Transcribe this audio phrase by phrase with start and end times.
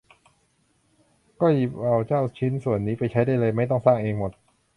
[1.41, 4.31] ก็หยิบเอาเจ้าชิ้นส่วนนี้ไปใช้ได้เลย ไม่ต้องสร้างเองหมด